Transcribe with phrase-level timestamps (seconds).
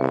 [0.00, 0.06] 大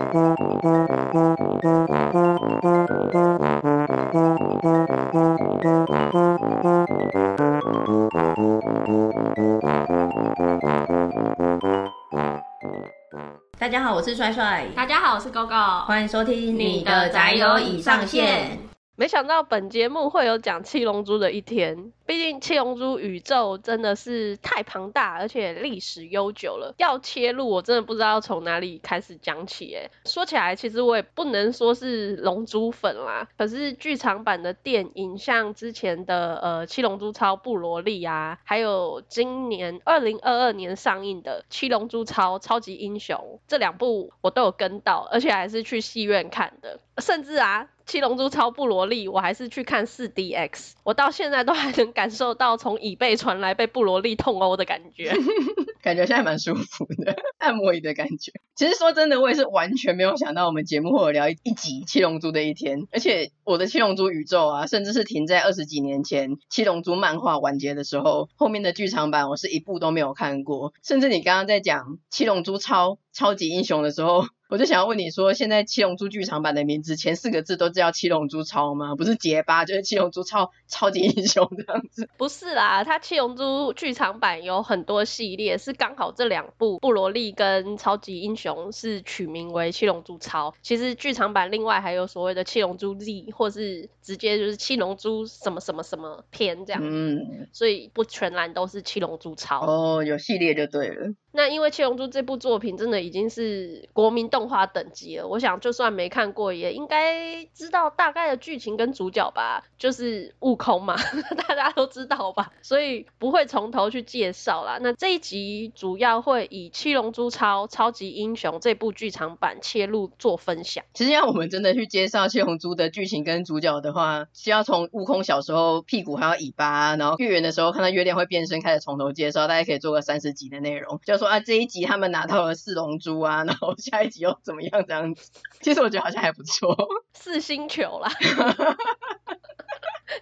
[13.67, 14.67] 家好，我是帅帅。
[14.75, 15.85] 大家好，我是 GoGo。
[15.85, 18.59] 欢迎收听你的宅友已上线。
[18.95, 26.73] 没想到本节目会有讲七龙珠的一天，毕竟七龙珠宇宙真的是太庞大，而且历史悠久了。
[26.79, 29.75] 要切入，我真的不知道要从哪里开始讲起。
[29.75, 33.27] 哎，说起来，其实我也不能说是龙珠粉啦。
[33.37, 47.69] 可是剧场版的电影，像之前的呃七龙珠超布罗利啊，还有今年二零二二年上映的七龙珠超超级英雄这两部，我都有跟到，而且还是去戏院看的，甚至啊。
[47.85, 55.11] 七龙珠超布罗利，我还是去看四 D X，我到现在都还能感受到从椅背传来被布罗利痛殴的感觉，
[55.83, 58.31] 感觉现在蛮舒服的，按摩椅的感觉。
[58.55, 74.27] 其实说真的，我也是完全没有想到我们节目会有聊一集七龙珠的一天，而且我的七龙珠宇宙啊，甚至是停在二十几年前七龙珠漫画完结的时候，后面的剧场版我是一部都没有看过，甚至你刚刚在讲七龙珠超超级英雄的时候。
[74.49, 78.95] 我就想要问你说，现在七龙珠剧场版的名字前四个字都叫七龙珠超吗？
[78.95, 82.09] 不是结巴，就是七龙珠超超级英雄这样子。
[82.17, 90.55] 不是啦，它七龙珠剧场版有很多系列，是刚好这两部布罗利跟超级英雄是取名为七龙珠超。
[90.63, 96.81] 其实剧场版另外还有所谓的七龙珠 Z，或是直接就是七龙珠什么什么什么篇这样。
[96.83, 99.65] 嗯，所以不全然都是七龙珠超。
[99.65, 101.13] 哦，有系列就对了。
[101.31, 110.97] 那因为七龙珠这部作品真的已经是国民动画等级了，我想就算没看过也应该知道大概的剧情跟主角吧，就是悟空嘛，
[111.47, 114.79] 大家都知道吧，所以不会从头去介绍啦。
[114.81, 120.83] 那这一集主要会以七龙珠超超级英雄这部剧场版切入做分享。
[120.95, 135.31] 其实要我们真的去介绍七龙珠的剧情跟主角的话，需要从悟空小时候屁股还有尾巴，然后月圆的时候看到月亮会变身开始从头介绍，大家可以做个三十集的内容，就说啊，这一集他们拿到了四龙珠啊，然后下一集又怎么样这样子？
[135.61, 136.75] 其实我觉得好像还不错，
[137.13, 138.09] 四星球啦。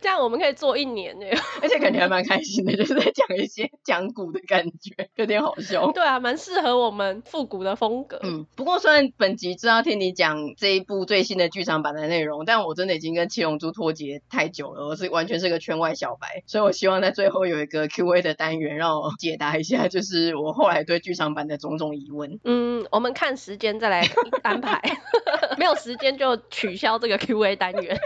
[0.01, 1.25] 这样我们可以做一年呢，
[1.61, 5.91] 而且感觉还蛮开心的，就是在讲一些讲古的感觉，有点好笑。
[5.91, 8.19] 对啊，蛮适合我们复古的风格。
[8.23, 22.39] 嗯，不过虽然本集知道听你讲这一部最新的剧场版的内容，但我真的已经跟七龙珠脱节太久了，我是完全是个圈外小白，所以我希望在最后有一个 Q&A 的单元，让我解答一下，就是我后来对剧场版的种种疑问。
[22.43, 24.07] 嗯，我们看时间再来
[24.43, 24.81] 安排，
[25.57, 27.99] 没有时间就取消这个 Q&A 单元。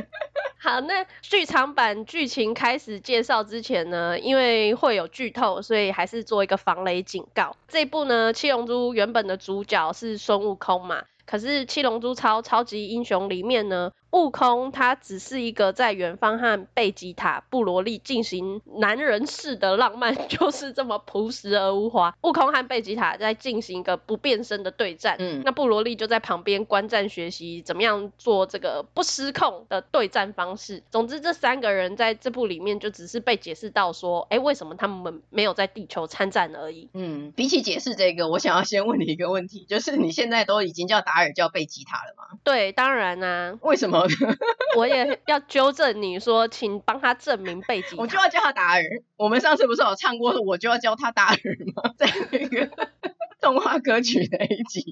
[0.64, 7.58] 好，那剧场版剧情开始介绍之前呢，因为会有剧透，所以还是做一个防雷警告。
[7.68, 22.16] 这部呢，七龙珠原本的主角是孙悟空嘛，可是七龙珠超超级英雄里面呢，悟空他只是一个在远方和贝吉塔、布罗利进行男人式的浪漫， 就是这么朴实而无华。
[22.22, 30.84] 悟空和贝吉塔在进行一个不变身的对战，嗯，那布罗利就在旁边观战学习怎么样做这个不失控的对战方式。
[30.92, 36.90] 总之，这三个人在这部里面就只是被解释到说，哎，为什么他们没有在地球参战而已。
[36.94, 42.38] 嗯，比起解释这个，我想要先问你一个问题，就是你现在都已经叫达尔叫贝吉塔了吗？
[42.44, 43.58] 对，当然啊。
[43.62, 44.01] 为什么？
[44.78, 47.98] 我也要纠正你说，请帮他证明背景。
[47.98, 48.84] 我就要叫他达尔。
[49.18, 51.38] 我们上次不是有唱过，我就要教他达尔
[51.76, 51.94] 吗？
[51.98, 52.70] 在那个
[53.42, 54.84] 动画歌曲那一集。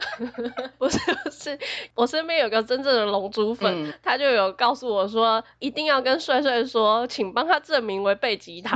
[0.78, 1.58] 不是不是，
[1.94, 8.74] 我身边有个真正的龙珠粉，嗯、他就有告诉我说，一定要跟帅帅说，请帮他证明为贝吉塔。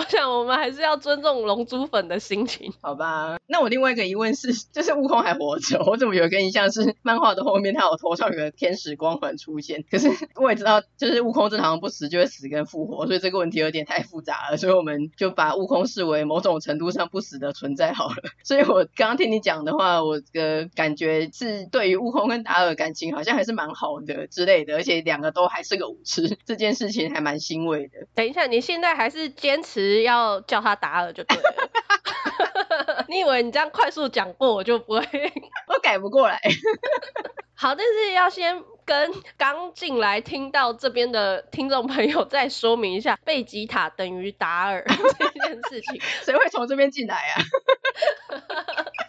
[0.00, 3.36] 我想我们还是要尊重龙珠粉的心情， 好吧？
[3.46, 9.84] 那我另外一个疑问是，就是悟空还活着，我怎么有一个印象是漫画的后面他有头上有个天使光环出现？
[9.90, 18.14] 可是我也知道，就是悟空正常不死就会死跟复活，所以这个问题有点太复杂了，所以我们就把悟空视为某种程度上不死的存在好了。
[18.42, 28.06] 所以我刚刚听你讲的话，我的感觉是对于悟空跟达尔感情好像还是蛮好的之类的，而且两个都还是个武痴，这件事情还蛮欣慰的。
[28.14, 29.89] 等一下，你现在还是坚持？
[29.90, 33.04] 只要叫他达尔就对了。
[33.08, 35.00] 你以为你这样快速讲过我就不会？
[35.66, 36.40] 我改不过来。
[37.56, 46.00] 好，但是要先跟刚进来听到这边的听众朋友再说明一下，贝吉塔等于达尔这件事情。
[46.22, 47.42] 谁会从这边进来啊？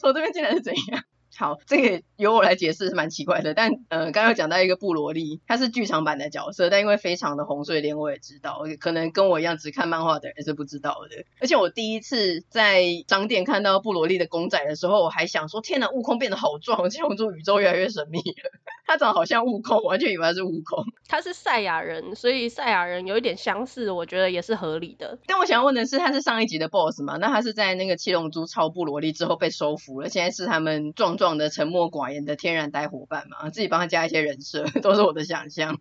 [0.02, 1.04] 从这边进来是怎样？
[1.42, 11.26] 好，这个由我来解释是蛮奇怪的，但呃，刚刚讲到一个布罗利，他是剧场版的角色，但因为非常的红，所以连我也知道，可能跟我一样只看漫画的人是不知道的。
[11.40, 18.52] 而且我第一次在商店看到布罗利的公仔的时候，我还想说，天哪，悟空变得好壮，七龙珠宇宙越来越神秘了。
[18.86, 20.86] 他长得好像悟空，完全以为他是悟空。
[21.08, 25.20] 他是赛亚人，所以赛亚人有一点相似，我觉得也是合理的。
[25.28, 27.18] 但我想要问的是，他是上一集的 BOSS 吗？
[27.18, 33.50] 那他是在那个七龙珠超布罗利之后被收服了，现在是他们壮壮的、沉默寡言的天然呆伙伴嘛？
[33.50, 35.78] 自己帮他加一些人设， 都是我的想象。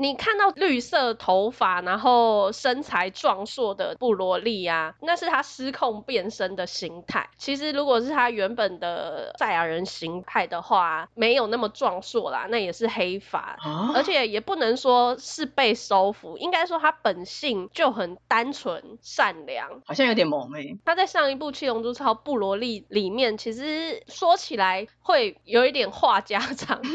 [0.00, 7.28] 你看到绿色头发，然后身材壮硕的布罗利啊，那是他失控变身的形态。
[7.36, 20.78] 其实如果是他原本的赛亚人形态的话，没有那么壮硕啦，那也是黑发，啊、而且也不能说是被收服，应该说他本性就很单纯善良，好像有点萌诶、欸。
[20.82, 26.80] 他在上一部《七龙珠超布罗利》里面，其实说起来会有一点话家常。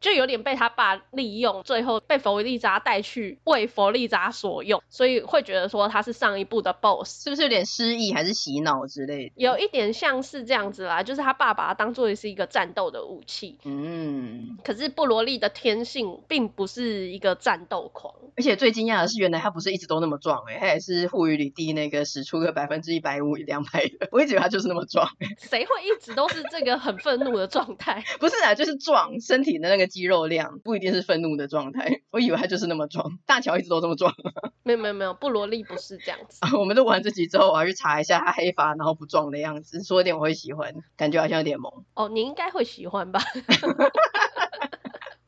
[0.00, 9.32] 就有点被他爸利用，最后被弗利扎带去为弗利扎所用，所以会觉得说他是上一部的 BOSS，是不是有点失忆还是洗脑之类的？
[9.36, 13.58] 有一点像是这样子啦，就是他爸把他当做是一个战斗的武器。
[13.64, 28.02] 嗯，可是布罗利的天性并不是一个战斗狂，而且最惊讶的是，原来他不是一直都那么壮诶、欸，他也是护宇里第那个使出个百分之一百五两百的，我一直以为他就是那么壮、欸，谁会一直都是这个很愤怒的状态？
[28.18, 29.89] 不是啊，就是壮身体的那个。
[29.90, 33.18] 肌肉量不一定是愤怒的状态， 我以为他就是那么壮。
[33.26, 34.14] 大乔一直都这么壮，
[34.62, 36.38] 没有没有没有，布罗利不是这样子。
[36.40, 41.70] 啊、 我们录完这集之后，我要去查一下他黑发然后不壮的样子，说一点我会喜欢，感觉好像有点萌。
[41.94, 43.20] 哦，你应该会喜欢吧？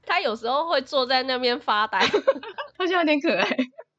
[0.07, 1.99] 他有时候会坐在那边发呆，
[2.79, 3.47] 好像有点可爱。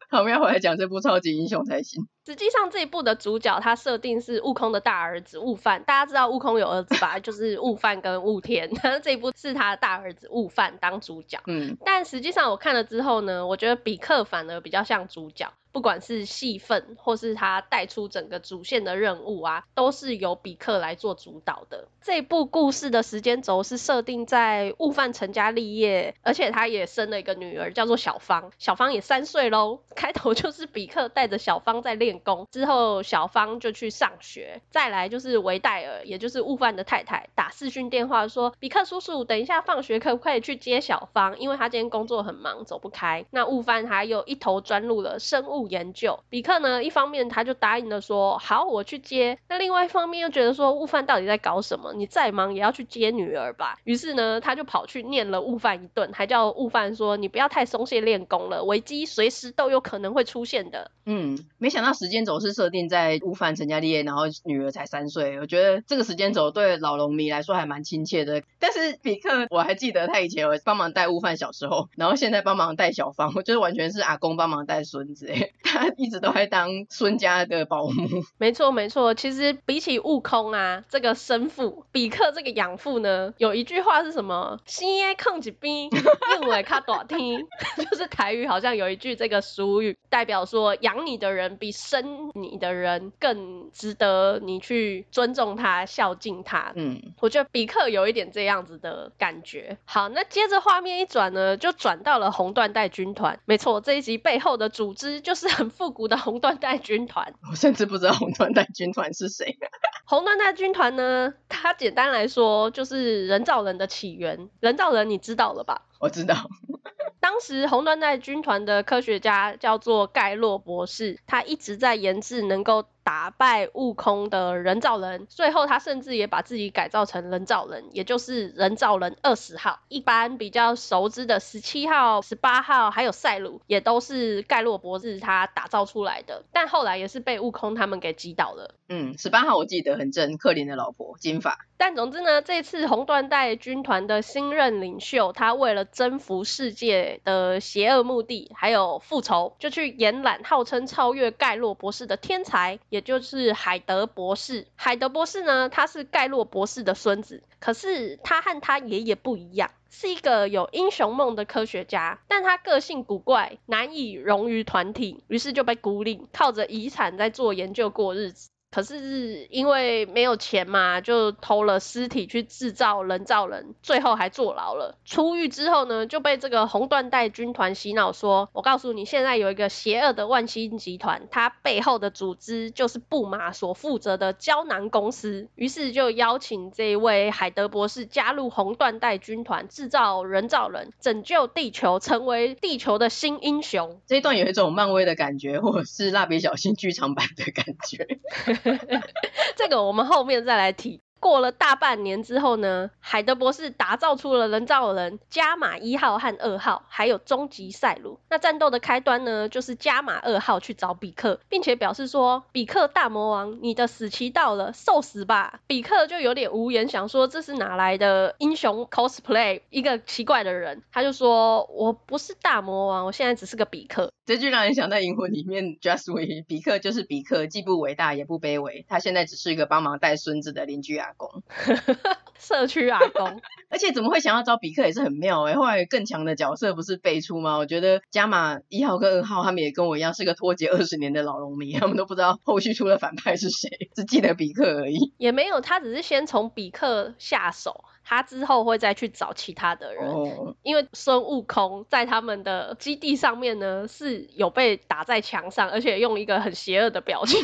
[0.10, 2.08] 好，我们要回来讲这部超级英雄才行。
[2.26, 7.20] 实际上这一部的主角他设定是悟空的大儿子悟饭，大家知道悟空有儿子吧？
[7.22, 11.38] 就是悟饭跟悟天，但 是这一部是他的大儿子悟饭当主角。
[11.48, 15.52] 嗯，但实际上我看了之后呢，我觉得比克反而比较像主角。
[15.74, 21.90] 不管是戏份，或是他带出整个主线的任务啊，都是由比克来做主导的。
[22.02, 28.52] 这部故事的时间轴是设定在悟饭成家立业，而且他也生了一个女儿，叫做小芳。
[28.60, 29.80] 小芳也三岁喽。
[29.96, 34.62] 开头就是比克带着小芳在练功，之后小芳就去上学。
[34.70, 41.40] 再来就是维戴尔，也就是悟饭的太太，打视讯电话说：“比克叔叔，等一下放学可不可以去接小芳？
[41.40, 51.94] 因为他今天工作很忙，走不开。”那悟饭还有一头钻入了生物研究，比克呢，一方面他就答应了说好，我去接，那另外一方面又觉得说悟饭到底在搞什么？
[51.94, 53.78] 你再忙也要去接女儿吧。
[53.84, 60.92] 于是呢，他就跑去念了悟饭一顿，还叫悟饭说你不要太松懈练功了，危机随时都有可能会出现的。
[61.06, 68.42] 嗯，没想到时间轴是设定在悟饭成家立业，然后女儿才三岁，我觉得这个时间轴对老龙迷来说还蛮亲切的。
[68.60, 75.32] 但是比克我还记得他以前有帮忙带悟饭小时候，然后现在帮忙带小芳，我觉得完全是阿公帮忙带孙子。
[75.64, 77.94] 他一直都在当孙家的保姆。
[78.38, 84.60] 没错没错，其实比起悟空啊，这个生父比克这个养父呢，有一句话是什么？
[84.66, 85.90] 生的扛一边，
[86.42, 87.40] 因为较大听，
[87.90, 96.74] 就是台语好像有一句这个俗语，代表说养你的人比生你的人更值得你去尊重他、孝敬他。
[96.76, 99.78] 嗯，我觉得比克有一点这样子的感觉。
[99.86, 103.40] 好，那接着画面一转呢，就转到了红缎带军团。
[103.46, 105.43] 没错，这一集背后的组织就是。
[105.48, 109.58] 很复古的红缎带军团， 我甚至不知道红缎带军团是谁。
[110.06, 114.50] 红缎带军团呢，它简单来说就是人造人的起源。
[114.60, 115.84] 人造人你知道了吧？
[116.00, 116.36] 我知道。
[117.20, 129.80] 当时红缎带军团的科学家叫做盖洛博士，他一直在研制能够打败悟空的人造人，最后他甚至也把自己改造成人造人，也就是人造人二十号。
[129.90, 136.44] 一般比较熟知的十七号、十八号，还有赛鲁，也都是盖洛博士他打造出来的。
[136.52, 138.76] 但后来也是被悟空他们给击倒了。
[138.90, 141.58] 嗯，十八号我记得很正，克林的老婆，金发。
[141.78, 152.80] 但总之呢，这次红缎带军团的新任领袖，他为了征服世界的邪恶目的，还有复仇，就去延揽号称超越盖洛博士的天才。
[152.94, 168.52] 也就是海德博士，海德博士呢，他是盖洛博士的孙子，可是他和他爷爷不一样，是一个有英雄梦的科学家，但他个性古怪，难以融于团体，于是就被孤立，靠着遗产在做研究过日子。
[168.74, 174.98] 可是因为没有钱嘛，就偷了尸体去制造人造人，最后还坐牢了。
[175.06, 194.02] 出狱之后呢，就被这个红缎带军团洗脑说：“我告诉你，现在有一个邪恶的万星集团，它背后的组织就是布马所负责的胶囊公司。”于是就邀请这一位海德博士加入红缎带军团，制造人造人，拯救地球，成为地球的新英雄。
[194.08, 198.08] 这一段有一种漫威的感觉，或者是蜡笔小新剧场版的感觉。
[199.56, 201.03] 这个我们后面再来提。
[201.24, 208.20] 过了大半年之后呢，海德博士打造出了人造人加马一号和二号，还有终极赛鲁。
[208.30, 220.84] 那战斗的开端呢，就是加马二号去找比克，并且表示说：“比克大魔王，你的死期到了，受死吧！”比克就有点无言，想说这是哪来的英雄 cosplay，一个奇怪的人。
[220.92, 231.10] 他就说：“我不是大魔王，我现在只是个比克。”这句让人想到《银魂》里面 Just We，比克就是比克，既不伟大也不卑微，他现在只是一个帮忙带孙子的邻居啊。
[231.18, 231.44] 公，
[232.40, 235.56] 社区阿公， 而且怎么会想要找比克也是很妙哎。
[235.56, 237.58] 后来更强的角色不是辈出吗？
[237.58, 245.14] 我觉得加码一号跟二号他们也跟我一样是个脱节二十年的老农民，他们都不知道后续出了反派是谁，只记得比克而已。
[245.18, 247.86] 也没有，他只是先从比克下手。
[248.06, 250.54] 他之后会再去找其他的人，oh.
[250.62, 257.40] 因为孙悟空在他们的基地上面呢是有被打在墙上，而且用一个很邪恶的表情，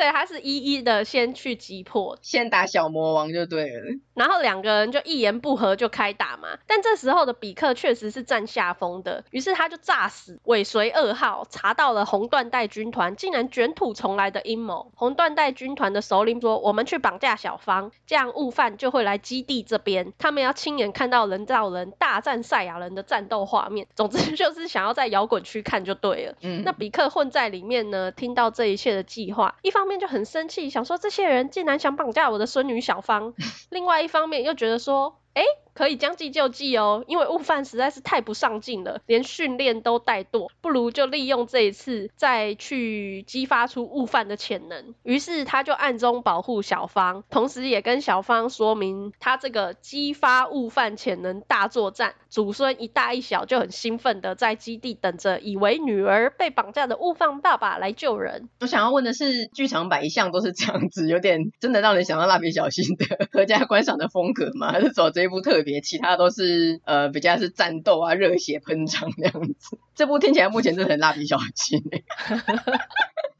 [0.00, 3.98] 所以他是一一的先去击破，先打小魔王就对了。
[4.14, 14.90] 然后两个人就一言不合就开打嘛，但这时候的比克确实是占下风的，于是他就诈死尾随二号，查到了红缎带军团竟然卷土重来的阴谋。
[14.94, 26.36] 红缎带军团的首领说：“我们去绑架小芳，这样悟饭就会来基地。”这边他们要亲眼看到人造人大战赛亚人的战斗画面，总之就是 想要在摇滚区看就对了。
[26.40, 33.34] 嗯，那比克混在里面呢，听到这一切的计划，一方面就很生气，想说这些人竟然想绑架我的孙女小芳；
[33.70, 35.42] 另外一方面又觉得说，哎。
[35.72, 44.94] 可以将计就计哦，因为悟饭实在是太不上进了，连训练都怠惰，不如就利用这一次再去激发出悟饭的潜能。
[45.04, 52.14] 于是他就暗中保护小芳，同时也跟小芳说明他这个激发悟饭潜能大作战。
[52.28, 58.48] 祖孙一大一小就很兴奋的在基地等着，以为女儿被绑架的悟饭爸爸来救人。
[58.60, 64.70] 我想要问的是，剧场版一向都是这样子，有点真的让人想到蜡笔小新的 阖家观赏的风格吗？
[64.70, 69.78] 还是走这一部特别，其他都是呃比较是战斗啊、热血喷张这样子？
[69.94, 71.82] 这部听起来目前真的很蜡笔小新。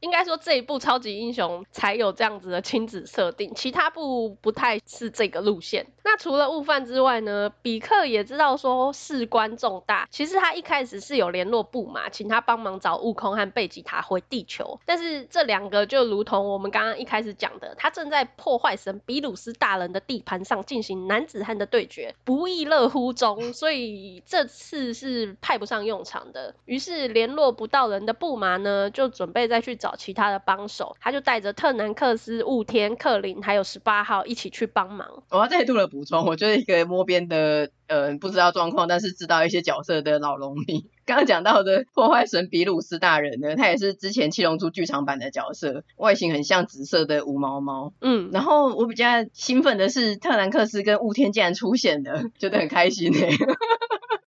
[0.01, 5.85] 应该说这一部超级英雄才有这样子的亲子设定，其他部不太是这个路线。
[6.03, 14.79] 那除了悟饭之外呢，比克也知道说事关重大，其实他一开始是有联络布玛，请他帮忙找悟空和贝吉塔回地球。
[14.87, 26.55] 但是这两个就如同我们刚刚一开始讲的，他正在破坏神比鲁斯大人的地盘上进行男子汉的对决，不亦乐乎中，所以这次是派不上用场的。
[26.65, 29.90] 于是联络不到人的布玛呢，就准备再去找。
[29.97, 35.23] 其他的帮手，他就带着特南克斯、雾天、克林还有十八号一起去帮忙。
[35.29, 40.89] 我要再度的补充，我就是一个摸边的，呃，不知道状况，但是知道一些角色的老农民。
[41.03, 47.93] 刚刚讲到的破坏神比鲁斯大人呢，他也是之前七龙珠剧场版的角色，外形很像紫色的无毛猫。
[47.99, 53.29] 嗯，然后我比较兴奋的是特南克斯跟雾天竟然出现了，觉得很开心哎。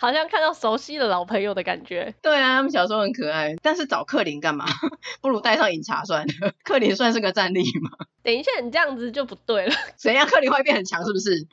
[0.01, 2.15] 好像看到熟悉的老朋友的感觉。
[2.23, 3.55] 对啊，他们小时候很可爱。
[3.61, 4.65] 但是找克林干嘛？
[5.21, 6.53] 不如带上饮茶算了。
[6.65, 7.91] 克林算是个战力吗？
[8.23, 9.75] 等一下，你这样子就不对了。
[9.97, 10.25] 怎样？
[10.25, 11.45] 克林会变很强是不是？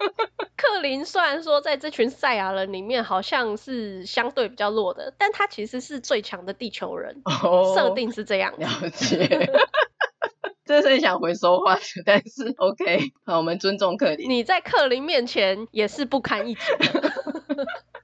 [0.54, 7.22] 克林虽然说在这群赛亚人里面好像是相对比较弱的，但他其实是最强的地球人。
[7.24, 7.74] 哦。
[7.74, 8.52] 设定是这样。
[8.58, 9.50] 了解。
[10.66, 14.28] 真是想回收话，但是 OK，好，我们尊重克林。
[14.28, 16.60] 你在克林面前也是不堪一击。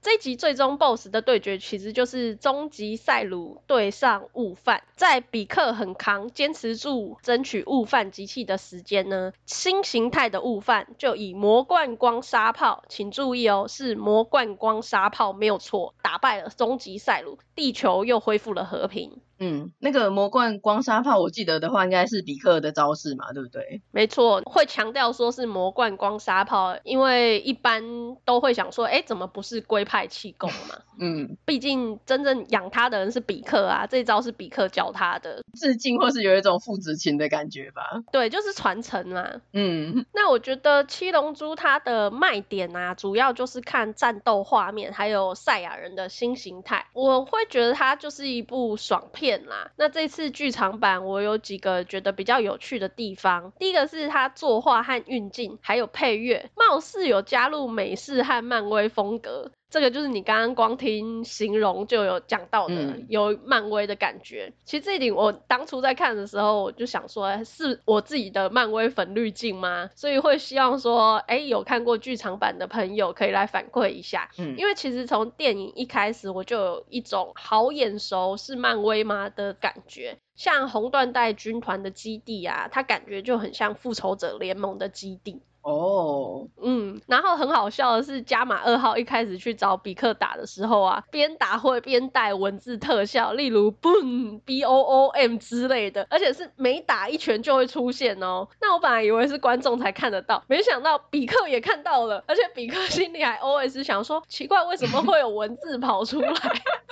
[0.03, 4.83] 这一集最终 BOSS 的对决，其实就是终极赛鲁对上悟饭。
[4.97, 19.21] 在比克很扛，坚持住争取悟饭机器的时间呢，新形态的悟饭就以魔贯光沙炮，请注意哦，是魔贯光沙炮没有错，打败了终极赛鲁，地球又恢复了和平。
[19.41, 23.81] 嗯，那个魔贯光沙炮，我记得的话，应该是比克的招式嘛，对不对？
[23.91, 27.83] 没错，会强调说是魔贯光沙炮，因为一般
[28.27, 30.77] 都会想说，哎，怎么不是龟派气功嘛？
[31.03, 37.83] 嗯，毕竟真正养他的人是比克啊，这招是比克教他的，致敬或是有一种父子情的感觉吧？
[38.13, 39.27] 对，就是传承嘛。
[39.55, 46.87] 嗯，那我觉得七龙珠它的卖点啊，主要就是看战斗画面，还有赛亚人的新形态。
[46.93, 49.30] 我会觉得它就是一部爽片。
[49.47, 49.71] 啦。
[49.77, 59.53] 那这次剧场版我有几个觉得比较有趣的地方，第一个是它作画和运镜，还有配乐，貌似有加入美式和漫威风格。
[59.71, 64.53] 这个就是你刚刚光听形容就有讲到的，嗯、有漫威的感觉。
[64.65, 69.89] 其实这一点我当初在看的时候，我就想说，是我自己的漫威粉滤镜吗？
[69.95, 74.29] 所以会希望说，哎，有看过剧场版的朋友可以来反馈一下。
[74.39, 85.43] 嗯，因为其实从电影一开始我就有一种好眼熟是漫威吗的感觉，像红缎带军团的基地啊，它感觉就很像复仇者联盟的基地。
[85.63, 98.49] 哦嗯，然后很好笑的是，加玛二号一开始去找比克打的时候啊，边打会边带文字特效，例如 boom b o o m 之类的，而且是每打一拳就会出现哦。
[98.61, 106.33] 那我本来以为是观众才看得到，没想到比克也看到了，而且比克心里还 OS 想说，奇怪为什么会有文字跑出来，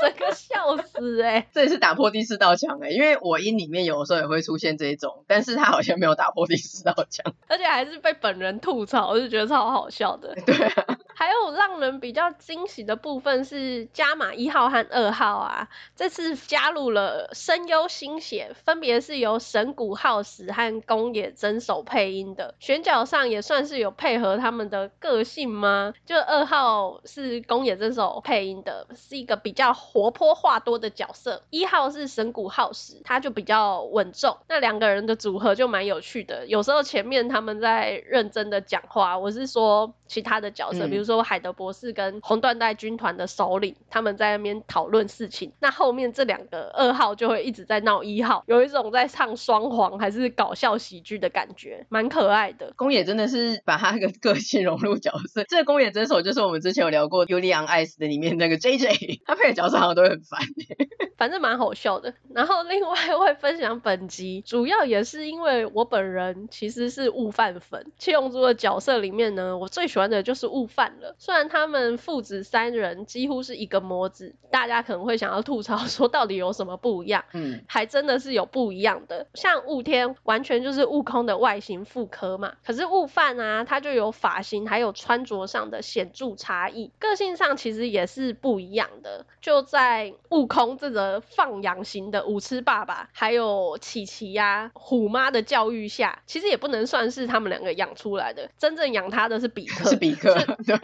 [0.00, 1.48] 整个笑死哎、欸！
[1.54, 8.58] 这也是打破第四道墙哎、欸，因为我音里面有的时候也会出现这一种，但是他好像没有打破第四道墙，而且还是被本人。
[8.60, 10.34] 吐槽，我就觉得超好笑的。
[10.44, 10.98] 对啊。
[11.18, 22.54] 还有让人比较惊喜的部分是加码一号和二号啊，这次加入了声优新血，分别是由神谷浩史和宫野真守配音的。
[22.60, 25.92] 选角上也算是有配合他们的个性吗？
[26.06, 31.42] 就二号是宫野真守配音的，是一个比较活泼话多的角色。
[31.50, 34.38] 一号是神谷浩史，他就比较稳重。
[34.48, 36.46] 那两个人的组合就蛮有趣的。
[36.46, 41.18] 有时候前面他们在认真的讲话，我是说其他的角色，嗯、比如说。
[41.28, 45.52] 海德博士跟红缎带军团的首领，他们在那边讨论事情。
[45.60, 52.72] 那后面这两个二号就会一直在闹一号，有一种在唱双簧还是搞笑喜剧的感觉，蛮可爱的。
[52.76, 55.44] 宫野真的是把他的个性融入角色。
[55.44, 60.40] 这个宫野真守就是我们之前有聊过《尤利昂艾斯》的里面那个 JJ， 他配的角色好像都会很烦，
[61.18, 62.14] 反正蛮好笑的。
[62.34, 70.94] 然后另外会分享本集，主要也是因为我本人其实是悟饭粉，七龙珠的角色里面呢，我最喜欢的就是悟饭。
[71.18, 77.24] 虽然他们父子三人几乎是一个模子，大家可能会想要吐槽说 到底有什么不一样？
[77.32, 79.26] 嗯，还真的是有不一样的。
[79.34, 89.26] 像悟天完全就是悟空的外形复刻嘛，可是悟饭啊，他就有发型还有穿着上的显著差异，个性上其实也是不一样的。
[89.40, 100.34] 就在悟空这个放养型的武痴爸爸，还有琪琪呀虎妈的教育下，其实也不能算是他们两个养出来的，真正养他的是比 克， 是比克，
[100.66, 100.76] 对。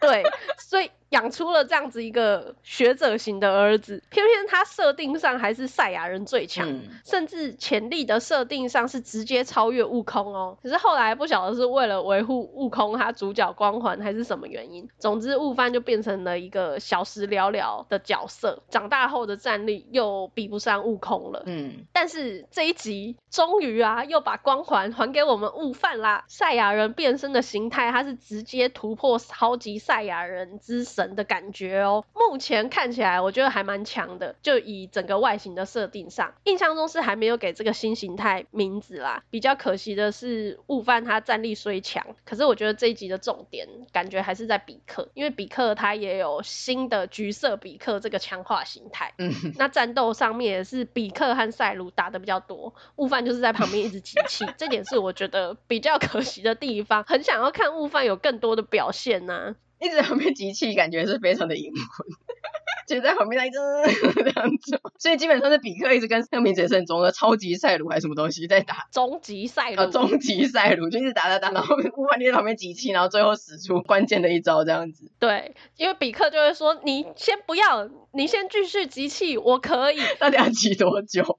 [0.00, 0.22] 对，
[0.58, 0.90] 所以。
[1.10, 10.56] 养出了这样子一个学者型的儿子，偏偏他设定上还是赛亚人最强，嗯、甚至潜力的设定上是直接超越悟空哦。
[10.62, 21.42] 可是后来不晓得是为了维护悟空他主角光环还是什么原因，总之悟饭就变成了一个小时寥寥的角色，长大后的战力又比不上悟空了。
[21.46, 39.22] 嗯，但是这一集终于啊又把光环还给我们悟饭啦，赛亚人变身的形态，他是直接突破超级赛亚人之神的感觉哦，目前看起来我觉得还蛮强的，就以整个外形的设定上，印象中是还没有给这个新形态名字啦。
[39.30, 49.14] 比较可惜的是，悟饭他战力虽强，可是我觉得这一集的重点感觉还是在比克，因为比克他也有新的橘色比克这个强化形态。
[49.18, 59.54] 嗯， 那战斗上面也是比克和赛鲁打的比较多，悟饭就是在旁边一直集气，这点是我觉得比较可惜的地方，很想要看悟饭有更多的表现呐、啊。
[59.80, 62.04] 一直在旁边集气，感觉是非常的隐晦，
[62.86, 63.58] 就在旁边一直
[64.14, 75.10] 这样子，所以基本上是比克一直跟那个名字也是很重的超级赛鲁还是什么东西在打， 终极赛鲁，啊，终极赛鲁就一直打打打，然后悟饭就在旁边集气，然后最后使出关键的一招这样子。
[75.18, 80.00] 对，因为比克就会说，你先不要，你先继续集气，我可以。
[80.18, 81.24] 到底要集多久？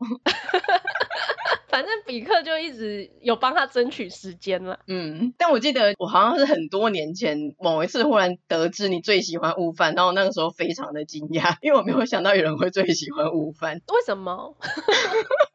[1.71, 4.79] 反正比克就一直有帮他争取时间了。
[4.88, 13.75] 嗯，但我记得我好像是很多年前某一次忽然得知你最喜欢悟饭，然后那个时候非常的惊讶，因为我没有想到有人会最喜欢悟饭。
[13.88, 14.55] 为什么？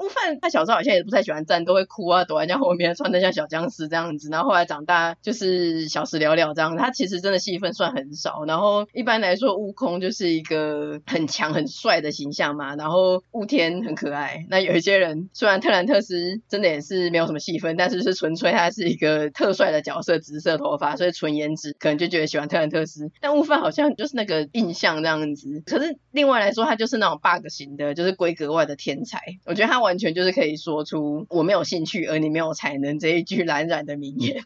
[0.00, 4.30] 悟饭他小时候好像也不太喜欢战，都会哭啊，躲在人家后面，穿得像小僵尸这样子。
[4.30, 8.44] 然后后来长大就是小时了了这样，他其实真的戏份算很少。
[8.46, 12.76] 然后一般来说，悟空就是一个很强很帅的形象嘛。
[12.76, 14.46] 然后悟天很可爱。
[14.48, 23.10] 那有一些人虽然特兰特斯真的也是没有什么戏份，但是是纯粹他是一个特帅的角色，紫色头发，所以纯颜值，可能就觉得喜欢特兰特斯。
[23.20, 25.62] 但悟饭好像就是那个印象这样子。
[25.66, 29.20] 可是另外来说，他就是那种 bug 型的，就是规格外的天才。
[29.44, 29.89] 我觉得他玩。
[29.90, 34.44] 完全就是可以说出“我没有兴趣，而你没有才能”这一句蓝染的名言。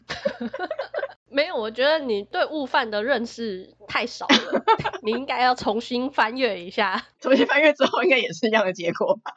[1.29, 4.63] 没有，我觉得你对悟饭的认识太少了，
[5.05, 7.05] 你应该要重新翻阅一下。
[7.19, 9.31] 重新翻阅之后，应该也是一样的结果吧。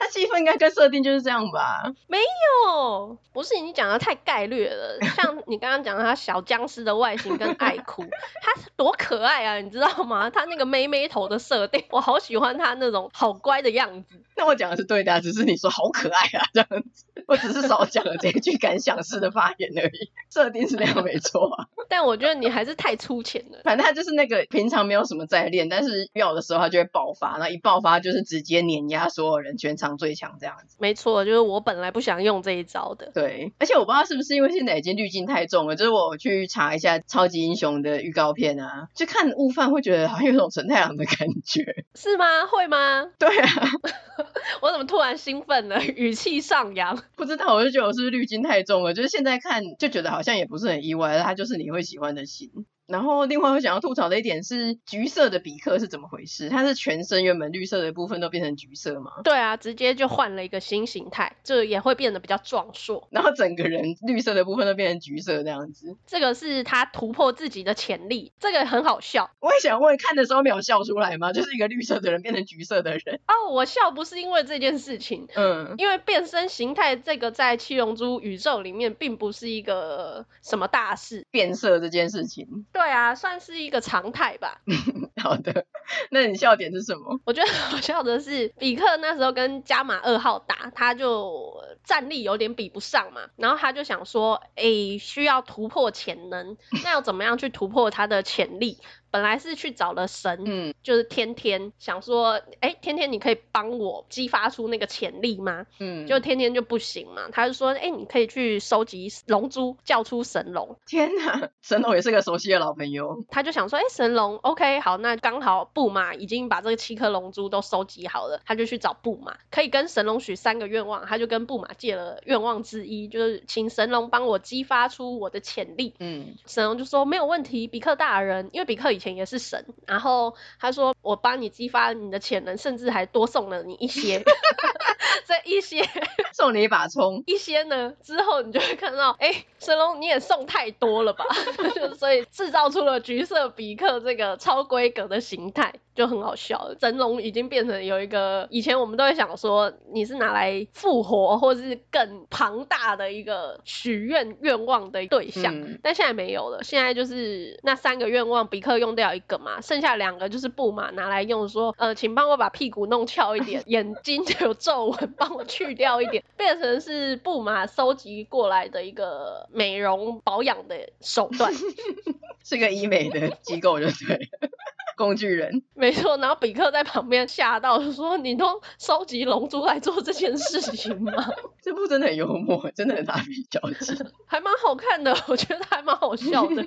[0.00, 1.92] 他戏份应该跟设定就是这样吧？
[2.08, 4.98] 没有，不是你讲的太概略了。
[5.14, 8.02] 像你刚刚讲的他小僵尸的外形跟爱哭，
[8.40, 10.30] 他多可爱啊，你知道吗？
[10.30, 14.22] 他那个妹妹头的设定，我好喜欢他那种好乖的样子。
[14.36, 20.10] 那我讲的是对的，只是你说好可爱啊这样子，我只是少讲了这一句感想式的发言而已。
[20.30, 23.58] 设定是那样没错啊，但我觉得你还是太粗浅了。
[23.64, 30.76] 反正他就是那个平常没有什么在练，但是要的时候他就会爆发，那一爆发就是直接碾压所有人，全场最强这样子。
[30.78, 33.10] 没错，就是我本来不想用这一招的。
[33.14, 41.64] 对，而且我不知道是不是因为现在已经滤镜太重了，就是我去查一下超级英雄的预告片啊，就看悟饭会觉得好像有种承太郎的感觉。
[41.94, 42.46] 是吗？
[42.50, 43.10] 会吗？
[43.18, 43.48] 对啊。
[44.60, 45.82] 我怎么突然兴奋了？
[45.82, 48.92] 语气上扬，不知道，我就觉得我是不是滤镜太重了？
[48.92, 52.50] 就是现在看就觉得好像也不是很意外，它就是你会喜欢的型。
[52.90, 56.48] 然后另外我想要吐槽的一点是，橘色的比克是怎么回事？
[56.48, 59.12] 它是全身原本绿色的部分都变成橘色吗？
[59.24, 63.06] 对啊，直接就换了一个新形态，就也会变得比较壮硕。
[63.10, 65.96] 然后整个人绿色的部分都变成橘色这样子。
[66.06, 69.30] 这个是他突破自己的潜力，这个很好笑。
[69.40, 71.32] 我也想问，看的时候没有笑出来吗？
[71.32, 73.20] 就是一个绿色的人变成橘色的人。
[73.26, 82.66] 哦，我笑不是因为这件事情，嗯，因为变身形态这个在七龙珠宇宙里面并不是一个什么大事，变色这件事情。
[82.80, 83.60] 对啊，算是。
[83.60, 84.62] 一个常态吧。
[85.22, 85.66] 好的，
[86.10, 87.20] 那你笑点是什么？
[87.26, 98.78] 我觉得好笑的是，比克那时候跟加马二号打，他就战力有点比不上嘛，然后他就想说，哎、欸，需要突破潜能，那要怎么样去突破他的潜力？
[99.10, 105.66] 本来是去找了神，嗯，就是天天想说，哎、欸，天天你可以帮我激发出那个潜力吗？
[105.78, 107.28] 嗯，就天天就不行嘛。
[107.32, 110.76] 他就说，哎、欸，你可以去收集龙珠，叫出神龙。
[110.86, 113.24] 天哪，神龙也是个熟悉的老朋友。
[113.30, 121.04] 他就想说，哎、欸，神龙，OK，好，那刚好布马已经把这个七颗龙珠都收集好了，他就去找布马，可以跟神龙许三个愿望。
[121.06, 125.94] 他就跟布马借了愿望之一，就是请神龙帮我激发出我的潜力。
[125.98, 134.22] 嗯，神龙就说没有问题，比克大人，因为比克以前也是神，然后他说我帮你激发你的潜能，甚至还多送了你一些，
[135.26, 135.82] 这一些
[136.32, 141.24] 送你一把葱，一些呢之后你就会看到，哎，神龙你也送太多了吧，
[141.98, 145.74] 所以制造出了橘色比克这个超规格的形态。
[146.00, 171.52] 就很好笑了，神龙已经变成有一个，以前我们都会想说你是拿来复活或是更庞大的一个许愿愿望的对象，嗯，但现在没有了，现在就是那三个愿望，比克用掉一个嘛，剩下两个就是布马拿来用说，呃，请帮我把屁股弄翘一点，眼睛就有皱纹，帮我去掉一点，变成是布马收集过来的一个美容保养的手段，
[172.42, 174.50] 是个医美的机构就对了。
[174.96, 176.16] 工具人，没错。
[176.18, 181.12] 然后比克在旁边吓到，就说：“你都收集龙珠来做这件事情吗？”
[181.62, 186.66] 这部真的很幽默，真的很蜡笔小新， 还蛮好看的，我觉得还蛮好笑的。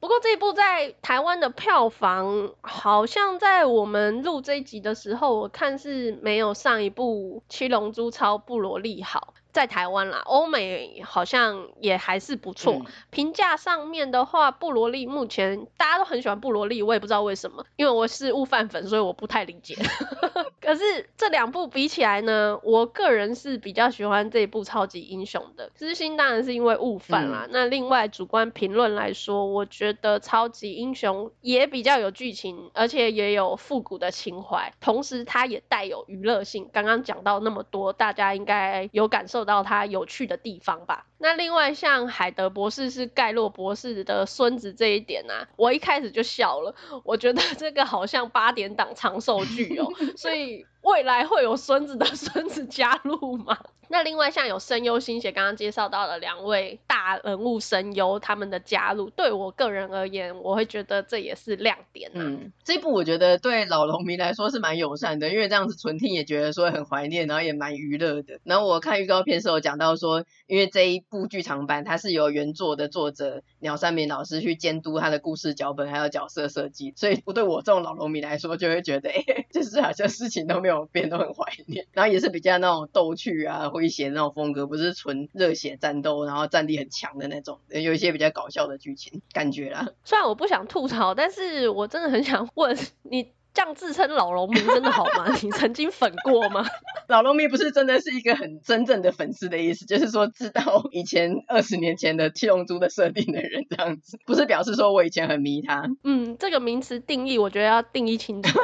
[0.00, 9.34] 不过这一部在台湾的票房，好像在我们录这一集的时候，我看是没有上一部《七龙珠超布罗利》好。
[9.52, 12.72] 在台湾啦，欧美好像也还是不错。
[12.74, 19.76] 嗯、评价上面的话，布罗利目前大家都很喜欢布罗利，我也不知道为什么，因为我是悟饭粉，所以我不太理解。
[20.60, 25.70] 可是这两部比起来呢，我个人是比较喜欢这一部超级英雄的。
[25.74, 27.50] 私心当然是因为悟饭啦、嗯。
[27.52, 36.70] 那另外主观评论来说，我觉得超级英雄也比较有剧情，而且也有复古的情怀，同时它也带有娱乐性。
[36.72, 41.06] 刚刚讲到那么多，大家应该有感受到它有趣的地方吧？
[41.18, 46.74] 那另外像海德博士是盖洛博士的孙子这一点啊，我一开始就笑了，
[47.04, 53.58] 我觉得这个好像八点档长寿剧哦， 所以未来会有孙子的孙子加入吗？
[53.88, 62.14] 那另外像有声优新血刚刚介绍到了两位大人物声优他们的加入，对我个人而言，我会觉得这也是亮点啊。
[62.14, 68.40] 嗯，这一部我觉得对老龙迷来说是蛮友善的，因为这样子纯听也觉得说很怀念，然后也蛮娱乐的。
[68.44, 81.86] 然后我看预告片时候讲到说，因为这一部剧场版它是由原作的作者鸟山明老师去监督他的故事脚本还有角色设计，所以不对我这种老龙迷来说就会觉得，哎，就是好像事情都没有变，都很怀念。
[81.92, 89.88] 然后也是比较那种逗趣啊，诙谐那种风格，不是纯热血战斗，然后战力很强的那种，有一些比较搞笑的剧情感觉啦。
[90.04, 93.32] 虽然我不想吐槽，但是我真的很想问你。
[93.54, 95.26] 这样自称老农民真的好吗？
[95.42, 96.64] 你曾经粉过吗？
[97.08, 105.86] 老农民不是真的是一个很真正的粉丝的意思，就是说知道以前二十年前的七龙珠的设定的人这样子，不是表示说我以前很迷他。
[106.02, 108.58] 嗯，这个名词定义我觉得要定义清楚。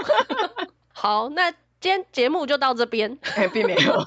[0.94, 3.18] 好，那今天节目就到这边。
[3.36, 4.04] 哎，并没有，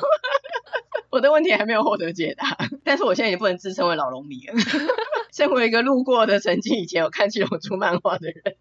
[1.09, 4.53] 我的问题还没有获得解答，但是我现在也不能自称为老龙迷了。
[5.31, 8.55] 身为一个路过的，曾经以前有看七龙珠漫画的人。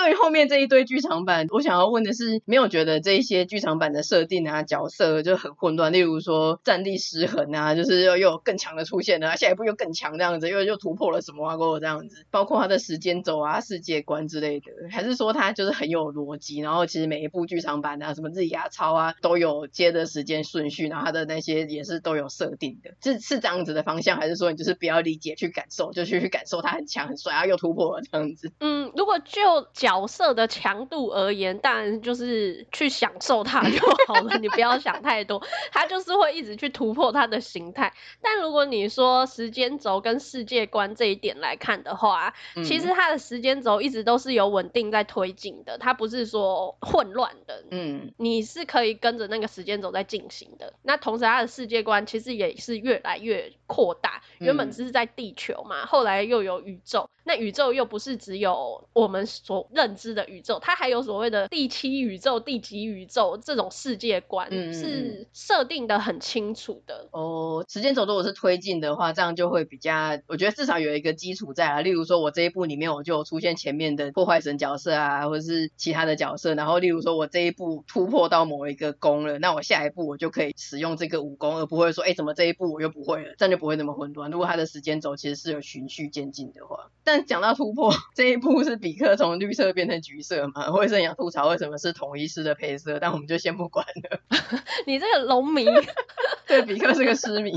[0.00, 5.92] 对于后面这一堆剧场版，我想要问的是，没有觉得这一些剧场版的设定啊、角色就很混乱？
[5.92, 16.60] 例如说战力失衡啊，就是又又有更强的出现了，下一步又更强这样子，又又突破了什么啊，过这样子，包括他的时间轴啊、世界观之类的，还是说他就是很有逻辑？
[16.60, 28.50] 然后其实每一部剧场版啊，什么日牙超啊，都有接的时间顺序，然后他的那些也是都有设定的，是是这样子的方向，还是说你就是不要理解去感受，就去去感受他很强很帅啊，又突破了这样子？
[28.60, 29.89] 嗯，如果就讲。
[29.90, 37.92] 角色的强度而言，当然就是去享受它就好了，你不要想太多，它就是会一直去突破它的形态。
[38.22, 47.64] 但如果你说时间轴跟世界观这一点来看的话，嗯、其实它的时间轴一直都是有稳定在推进的，它不是说混乱的。
[47.72, 50.72] 嗯，你是可以跟着那个时间轴在进行的。
[50.82, 57.10] 那同时，它的世界观其实也是越来越扩大，原本只是在地球嘛，后来又有宇宙。
[57.30, 67.06] 那宇宙又不是只有我们所认知的宇宙，它还有所谓的第七宇宙、第几宇宙这种世界观，嗯、是设定的很清楚的。
[67.12, 71.80] 哦，时间轴如果是推进的话，这样就会比较，我觉得至少有一个基础在啊。
[71.80, 84.32] 例如说，我这一部里面我就有出现前面的破坏神角色啊，或者是其他的角色，然后例如说我这一部突破到某一个功了，那我下一步我就可以使用这个武功，而不会说，哎、欸，怎么这一步我又不会了，这样就不会那么混乱。
[84.32, 90.70] 如果它的时间轴其实是有循序渐进的话，但 讲到突破这一步是比克从绿色变成橘色嘛？
[90.72, 94.20] 我也是很想吐槽为什么是同一式的配色，但我们就先不管了。
[94.86, 95.66] 你这个龙迷，
[96.46, 97.52] 对，比克是个狮迷，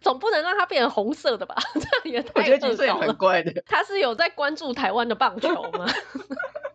[0.00, 1.56] 总不能让他变成红色的吧？
[1.74, 3.62] 这样也太我觉得橘色也很怪的。
[3.66, 5.86] 他是有在关注台湾的棒球吗？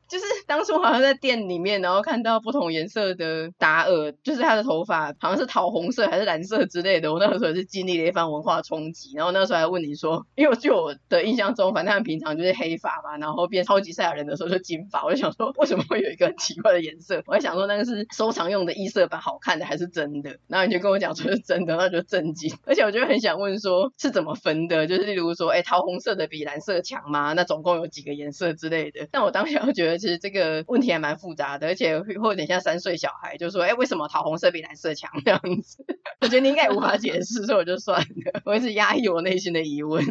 [0.08, 7.14] 就是 当初好像在店里面，然后看到不同颜色的达尔，就是他的头发好像是桃红色还是蓝色之类的。
[7.14, 15.04] 我那个时候是经历了一番文化冲击，然后那时候还问你说，因为据我的印象中，反正他们平常就是黑发嘛，然后变超级赛亚人的时候就金发。
[15.06, 17.24] 我就想说， 为什么会有一个很奇怪的颜色？
[17.28, 20.38] 我还想说那个是收藏用的异色版，好看的还是真的？
[20.48, 22.54] 然后你就跟我讲说是真的，那就震惊。
[22.66, 24.88] 而且我就很想问说，是怎么分的？
[24.88, 27.34] 就是例如说，哎，桃红色的比蓝色强吗？
[27.34, 29.08] 那总共有几个颜色之类的？
[29.12, 30.64] 但我当时就觉得，其实这个。
[30.68, 35.86] 问题还蛮复杂的，而且会有点像三岁小孩，就说：“哎，为什么桃红色比蓝色强？”这样子，
[36.22, 40.04] 我觉得你应该无法解释，所以我就算了，我一直压抑我内心的疑问。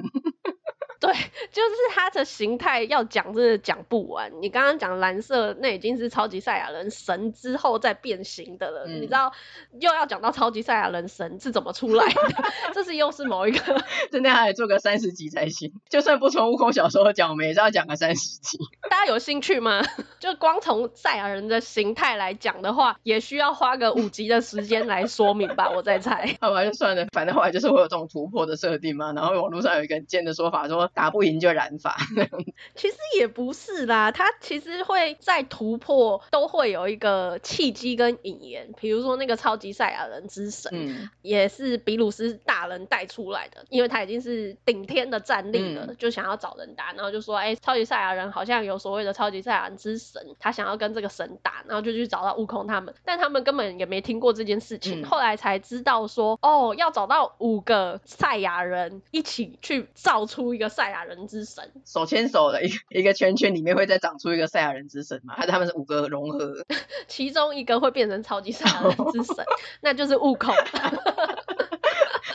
[1.04, 1.12] 对，
[1.52, 4.32] 就是它的形态要讲，真的讲不完。
[4.40, 8.84] 你刚刚讲蓝色，那已经是超级赛亚人神之后再变形的了。
[8.86, 9.30] 嗯、你知道，
[9.78, 12.22] 又要讲到超级赛亚人神是怎么出来的？
[12.72, 15.74] 这是又是某一个，真的还得做个三十集才行。
[15.90, 18.56] 就算不从悟空小时候讲，我们也是要讲个三十集。
[18.88, 19.82] 大家有兴趣吗？
[20.18, 25.68] 就光从赛亚人的形态来讲的话，也需要花个五集的时间来说明吧。
[25.68, 26.34] 我在猜。
[26.40, 29.12] 好吧，就算了，反正后来就是会有这种突破的设定嘛。
[29.12, 30.90] 然后网络上有一个很贱的说法说。
[30.94, 31.96] 打不赢就染发，
[32.76, 38.72] 其实也不是啦，他其实会在突破，都会有一个契机跟引言。
[38.80, 60.83] 比如说那个超级赛亚人之神，嗯、也是比鲁斯大人带出来的，因为他已经是顶天的战力了，嗯、就想要找人打，然后就说，哎、欸，超级赛亚人好像有所谓的超级赛亚人之神，他想要跟这个神打，然后就去找到悟空他们，但他们根本也没听过这件事情，嗯、后来才知道说，哦，要找到五个赛亚人一起去造出一个赛。
[60.84, 65.34] 赛亚人之神手牵手的一个一个圈圈里面会再长出一个赛亚人之神嘛？
[65.34, 66.62] 还 是他们是五个融合？
[67.08, 69.42] 其中一个会变成超级赛亚人之神，
[69.80, 70.54] 那就是悟空。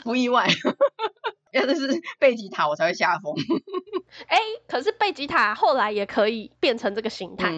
[0.02, 0.48] 不意外，
[1.52, 3.36] 要是是贝吉塔，我才会吓疯。
[4.26, 7.50] 哎、欸，可是贝吉塔后来也可以变成这个形态。
[7.50, 7.52] 嗯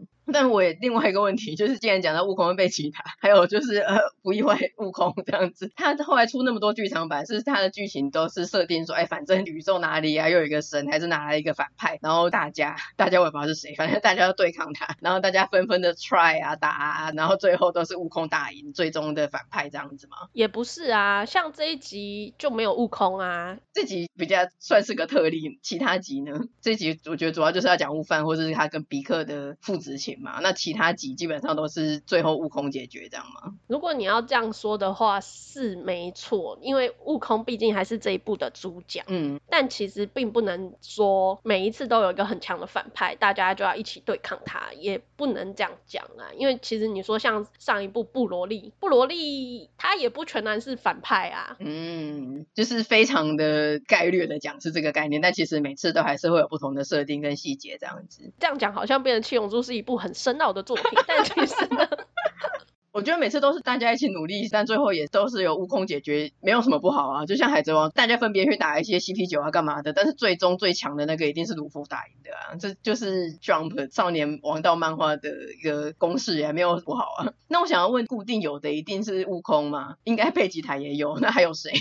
[0.00, 0.06] 嗯。
[0.32, 20.16] 但我也另外一个问题就是，既然讲到悟空被其他，还有就是呃不意外悟空这样子，他后来出那么多剧场版，是他的剧情都是设定说，哎，反正宇宙哪里啊又有一个神，还是哪来一个反派，然后大家大家我也不知道是谁，反正大家要对抗他，然后大家纷纷的 try 啊打啊，然后最后都是悟空打赢最终的反派这样子吗？
[20.34, 30.17] 也不是啊，像这一集就没有悟空啊，这集比较算是个特例，其他集呢，这集我觉得主要就是要讲悟饭或者是他跟比克的父子情。
[30.18, 30.40] 点嘛。
[30.42, 33.54] 那其他集基本上都是最后悟空解决这样吗？
[33.66, 39.04] 如果你要这样说的话，是没错，因为悟空毕竟还是这一部的主角。
[39.06, 46.32] 嗯，但其实并不能说每一次都有一个很强的反派，大家就要一起对抗他，也不能这样讲啊。
[46.36, 51.56] 因为其实你说像上一部布罗利，布罗利他也不全然是反派啊。
[51.60, 58.32] 嗯，就是非常的概率的讲是这个概念，但其实每次都还是会有不同的设定跟细节这样子。
[58.38, 61.88] 这样讲好像变成七龙珠是一部很深奥的作品，但其实呢。
[62.90, 67.26] 我觉得每次都是大家一起努力，但最后也都是由悟空解决，没有什么不好啊。
[67.26, 72.56] 就像海贼王，大家分别去打一些 CP 九啊，干嘛的，但是最终最强的那个一定是鲁夫打赢的啊。
[72.58, 77.32] 这就是 Jump 少年王道漫画的一个公式，也没有不好啊。
[77.46, 79.94] 那我想要问，固定有的一定是悟空吗？
[80.02, 81.72] 应该贝吉塔也有，那还有谁？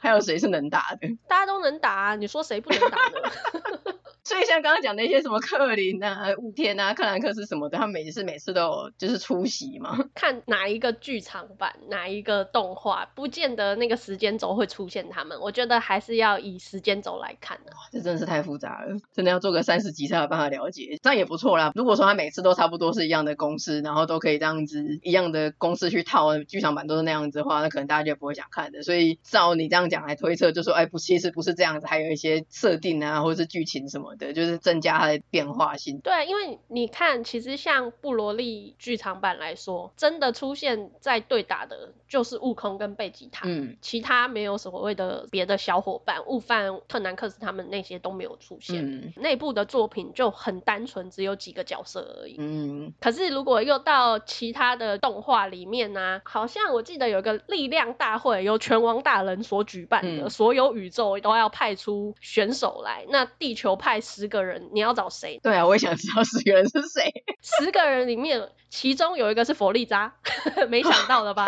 [0.00, 1.16] 还有谁是能打的？
[1.28, 3.94] 大家都能打啊，你说谁不能打呢？
[4.22, 9.98] 所以像刚刚讲的一些什么克林啊、雾天啊、克兰克斯什么的，他们每次每次都有就是出席嘛。
[10.14, 15.40] 看哪一个剧场版、哪一个动画，不见得那个时间轴会出现他们。
[15.40, 17.72] 我觉得还是要以时间轴来看的。
[17.72, 20.98] 哇，这真的是太复杂了，真的要做个三十集才有办法了解。
[21.02, 21.72] 这样也不错啦。
[21.74, 28.82] 如果说他每次都差不多是一样的公式，然后都可以这样子一样的公式去套剧场版都是那样子的话，那可能大家就不会想看的。
[28.82, 34.09] 所以照你这样讲来推测，就说哎不，其实不是这样子，还有一些设定啊，或者是剧情什么。
[34.16, 36.00] 对，就是增加它的变化性。
[36.00, 48.84] 对，因为你看，其实像布罗利剧场版来说，真的出现在对打的就是悟空跟贝吉塔，嗯，其他没有所谓的别的小伙伴，悟饭、特南克斯他们那些都没有出现。
[48.84, 52.36] 嗯，内部的作品就很单纯，只有几个角色而已。
[52.38, 63.99] 嗯，可是如果又到其他的动画里面呢、啊，好像我记得有个力量大会，由拳王大人所举办的，嗯、所有宇宙都要派出选手来，那地球派。
[64.00, 65.38] 十个人，你要找谁？
[65.42, 67.12] 对啊，我也想知道十个人是谁。
[67.42, 70.14] 十个人里面，其中有一个是佛利扎，
[70.68, 71.46] 没想到的吧？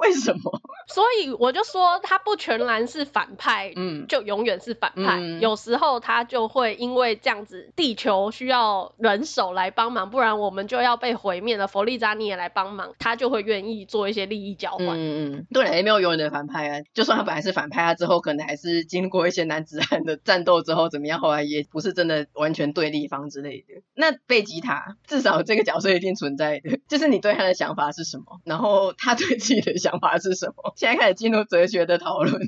[0.00, 0.60] 为什么？
[0.88, 5.18] 所以我就说他不全然是反派，嗯，就永远是反派。
[5.20, 11.68] 嗯、有时候他就会因为这样子，地球需要人手来帮忙，不然我们就要被毁灭了。
[11.68, 14.88] 佛利扎你也来帮忙，他就会愿意做一些利益交换。
[14.88, 16.80] 嗯嗯，对，也没有永远的反派啊。
[16.92, 21.90] 就算他本来是反派，他之后可能还是经过一些男子汉的战斗之后怎么样，后来也不是。
[22.00, 30.72] 真的完全对立方之类的，那贝吉塔 至少这个角色一定存在的， 就是你对他的想法是什么，然后他对自己的想法是什么？
[30.78, 32.40] 现在开始进入哲学的讨论。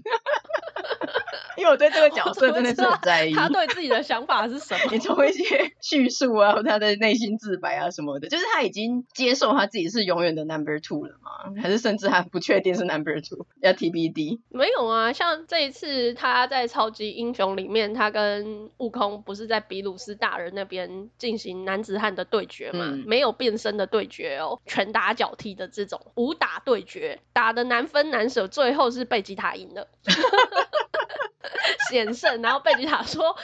[1.54, 4.80] 因为我对这个角色真的是很在意，他对自己的想法是什么？
[4.90, 5.44] 你从一些
[5.82, 11.52] 叙述啊，他的内心自白啊什么的，就是他已经接受他自己是永远的 number two 了吗？
[11.62, 14.40] 还是甚至还不确定是 number two，要 TBD？
[14.48, 22.86] 没有啊，像这一次他在超级英雄里面，他跟悟空不是在比鲁斯大人那边进行男子汉的对决嘛？
[22.88, 29.88] 嗯、没有变身的对决哦，拳打脚踢的这种武打对决，打的难分难舍，最后是贝吉塔赢了。
[31.90, 33.36] 险胜，然后贝吉塔说：“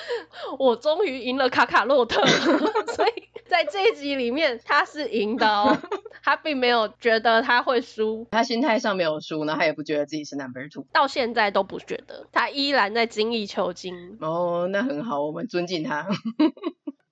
[0.59, 2.25] 我终于赢了卡卡洛特。
[2.95, 5.77] ”所以在这一集里面，他是赢的哦，
[6.23, 14.19] 他并没有觉得他会输，他心态上没有输，然后他也不觉得自己是 number two，到现在都不觉得，他依然在精益求精。
[14.21, 16.07] 哦，那很好，我们尊敬他。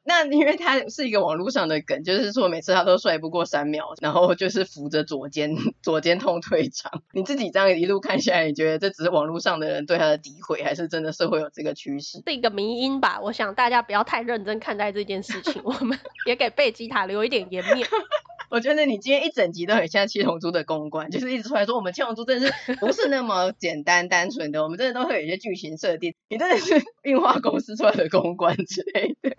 [0.08, 7.02] 那因为他是一个网络上的梗，就是说每次他都帅不过三秒，然后就是扶着左肩，左肩痛退场。
[7.12, 12.22] 你自己这样一路看下来，你觉得这只是网络上的人对他的诋毁，还是真的是会有这个趋势？
[12.24, 13.18] 是一个迷因吧。
[13.20, 17.84] 我想大家不要太认真看待这件事情，我们 也给贝吉塔留一点颜面。
[18.50, 26.14] 我觉得你今天一整集都很像七龙珠的公关，就是一直出来说我们七龙珠真的是不是那么简单单纯的，我们真的都会有一些剧情设定。
[26.28, 29.36] 你真的是运化公司出来的公关之类的，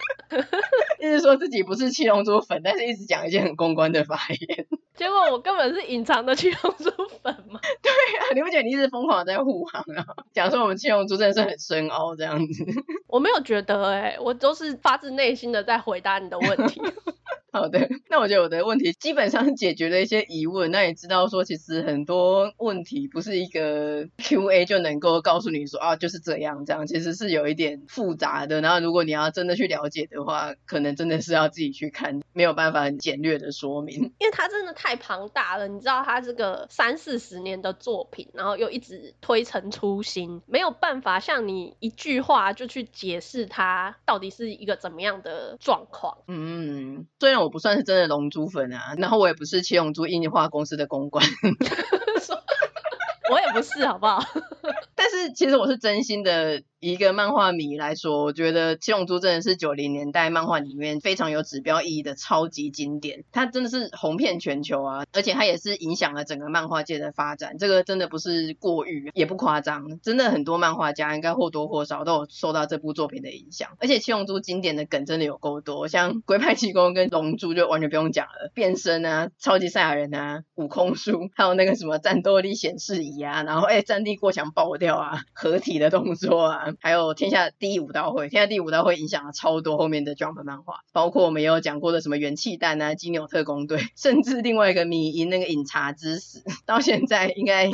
[1.00, 4.68] 一直说自己不是七龙珠粉，但是一直讲一些很公关的发言。
[4.96, 6.90] 结果我根本是隐藏的七龙珠
[7.22, 7.60] 粉嘛？
[7.82, 10.06] 对啊，你不觉得你一直疯狂在护航啊？
[10.34, 12.66] 讲说我们七龙珠真的是很深奥这样子。
[13.08, 16.82] 我没有觉得哎、欸，我都是发自内心的在回答你的问题。
[17.52, 20.70] 好的，那我觉得我的问题基本上解决了一些疑问。
[20.70, 28.62] 那也知道说，其实很多问题不是一个 Q&A 就能够告诉你说啊，就是这样这样，其实是有一点复杂的。
[28.62, 35.68] 然后如果你要真的去了解的话，可能真的是要自己去看，没有办法很简略的说明， 因为它真的太庞大了。
[35.68, 46.18] 你知道，它这个三四十年的作品，然后又一直推陈出新，没有办法像你一句话就去解释它到底是一个怎么样的状况。
[46.28, 47.48] 嗯，虽然我。
[47.48, 51.26] 我不算是真的龙珠粉啊，然后我也不是七龙珠印画公司的公关，
[53.32, 54.22] 我也不是，好不好？
[54.96, 63.24] 但是其实我是真心的以一个漫画迷来说，我觉得《七龙珠》真的是九零年代漫画里面非常有指标意义的超级经典。
[63.32, 67.58] 它真的是红遍全球啊，而且它也是影响了整个漫画界的发展。
[67.58, 73.70] 这个真的不是过誉，也不夸张，真的很多漫画家应该或多或少都有受到这部作品的影响。
[73.80, 97.70] 而且《七龙珠》经典的梗真的有够多，像龟派气功跟龙珠就完全不用讲了，变身啊，超级赛亚人啊，悟空术，还有那个什么战斗力显示仪啊，然后哎，战力过强爆掉啊，合体的动作啊，还有天下第一武道会，天下第一武道会影响了超多后面的 Jump 漫画，包括我们也有讲过的什么元气弹啊，金牛特工队，甚至另外一个米因那个饮茶之死，到现在应该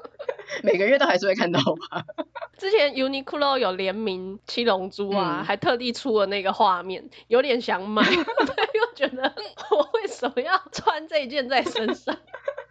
[0.62, 2.04] 每个月都还是会看到吧。
[2.58, 8.02] 之前 Uniqlo 有联名七龙珠啊，嗯、还特地出了那个画面，有点想买，
[8.56, 9.34] 但又觉得
[9.70, 12.16] 我为什么要穿这件在身上？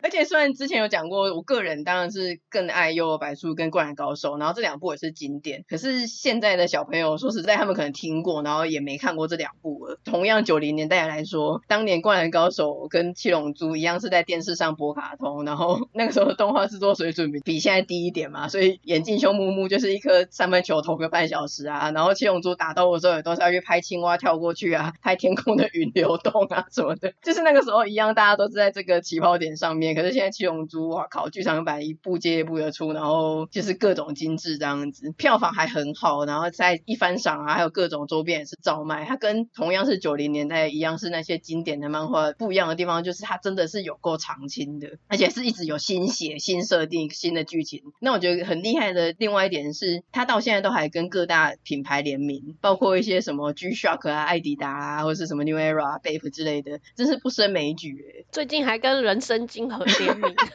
[0.05, 5.65] 而且虽然之前有讲过，我个人当然是更爱《幽游白书》跟《灌篮高手》，然后这两部也是经典。
[5.67, 9.97] 可是现在的小朋友说实在，他们可能听过，然后也没看过这两部了。
[10.05, 29.94] 同样九零年代来说，当年《灌篮高手》跟《七龙珠》一样是在电视上播卡通，然后那个时候的动画制作水准比比现在低一点嘛，所以眼镜兄木木就是一颗三分球投个半小时啊，然后七龙珠打斗的时候也都是要去拍青蛙跳过去啊，拍天空的云流动啊什么的，就是那个时候一样，大家都是在这个起跑点上面。
[29.95, 31.29] 可是现在七龙珠，哇靠！
[31.29, 39.05] 剧场版一部接一部的出，然后就是各种精致这样子，票房还很好，然后在一番赏啊，还有各种周边也是照卖。
[39.05, 47.81] 它跟同样是九零年代一样，是那些经典的漫画不一样的地方，就是它真的是有够长青的，而且是一直有新写、新设定、新的剧情。
[47.99, 58.25] 那我觉得很厉害的另外一点是，它到现在都还跟各大品牌联名，包括一些什么 G-Shock 啊、艾迪达啊，或者是什么 New Era、Bape 之类的，真是不胜枚举诶。
[58.31, 60.35] 最近还跟人参精合联名。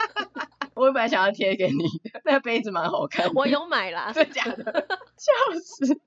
[0.74, 3.33] 我本来想要贴给你的，那个杯子蛮好看的。
[3.35, 4.64] 我有买啦，真的假的？
[5.18, 6.01] 笑死！